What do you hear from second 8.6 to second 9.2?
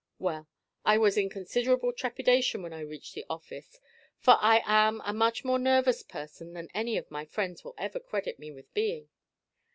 being.